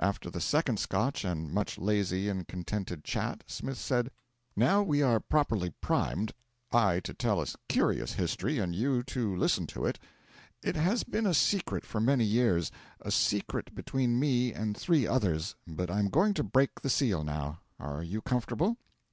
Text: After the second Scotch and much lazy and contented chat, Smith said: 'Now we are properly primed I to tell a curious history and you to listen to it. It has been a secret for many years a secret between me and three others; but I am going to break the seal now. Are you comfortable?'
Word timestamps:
After 0.00 0.28
the 0.28 0.40
second 0.40 0.80
Scotch 0.80 1.24
and 1.24 1.52
much 1.52 1.78
lazy 1.78 2.28
and 2.28 2.48
contented 2.48 3.04
chat, 3.04 3.44
Smith 3.46 3.78
said: 3.78 4.10
'Now 4.56 4.82
we 4.82 5.02
are 5.02 5.20
properly 5.20 5.70
primed 5.80 6.32
I 6.72 6.98
to 6.98 7.14
tell 7.14 7.40
a 7.40 7.46
curious 7.68 8.14
history 8.14 8.58
and 8.58 8.74
you 8.74 9.04
to 9.04 9.36
listen 9.36 9.68
to 9.68 9.86
it. 9.86 10.00
It 10.64 10.74
has 10.74 11.04
been 11.04 11.26
a 11.26 11.32
secret 11.32 11.86
for 11.86 12.00
many 12.00 12.24
years 12.24 12.72
a 13.00 13.12
secret 13.12 13.72
between 13.72 14.18
me 14.18 14.52
and 14.52 14.76
three 14.76 15.06
others; 15.06 15.54
but 15.64 15.92
I 15.92 16.00
am 16.00 16.08
going 16.10 16.34
to 16.34 16.42
break 16.42 16.80
the 16.82 16.90
seal 16.90 17.22
now. 17.22 17.60
Are 17.78 18.02
you 18.02 18.20
comfortable?' 18.20 18.78